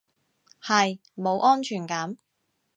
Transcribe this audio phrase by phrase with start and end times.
[0.59, 2.17] 係，冇安全感